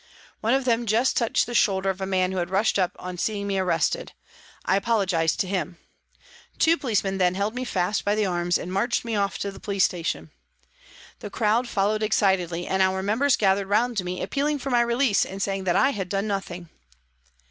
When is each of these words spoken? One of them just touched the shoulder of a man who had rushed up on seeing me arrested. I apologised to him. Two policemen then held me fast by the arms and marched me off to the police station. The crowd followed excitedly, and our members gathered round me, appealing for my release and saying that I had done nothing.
One 0.39 0.55
of 0.55 0.65
them 0.65 0.87
just 0.87 1.15
touched 1.15 1.45
the 1.45 1.53
shoulder 1.53 1.87
of 1.91 2.01
a 2.01 2.07
man 2.07 2.31
who 2.31 2.39
had 2.39 2.49
rushed 2.49 2.79
up 2.79 2.95
on 2.97 3.19
seeing 3.19 3.45
me 3.45 3.59
arrested. 3.59 4.13
I 4.65 4.75
apologised 4.75 5.39
to 5.41 5.47
him. 5.47 5.77
Two 6.57 6.75
policemen 6.75 7.19
then 7.19 7.35
held 7.35 7.53
me 7.53 7.63
fast 7.65 8.03
by 8.03 8.15
the 8.15 8.25
arms 8.25 8.57
and 8.57 8.73
marched 8.73 9.05
me 9.05 9.15
off 9.15 9.37
to 9.37 9.51
the 9.51 9.59
police 9.59 9.83
station. 9.85 10.31
The 11.19 11.29
crowd 11.29 11.67
followed 11.67 12.01
excitedly, 12.01 12.65
and 12.65 12.81
our 12.81 13.03
members 13.03 13.37
gathered 13.37 13.67
round 13.69 14.03
me, 14.03 14.23
appealing 14.23 14.57
for 14.57 14.71
my 14.71 14.81
release 14.81 15.23
and 15.23 15.39
saying 15.39 15.65
that 15.65 15.75
I 15.75 15.91
had 15.91 16.09
done 16.09 16.25
nothing. 16.25 16.69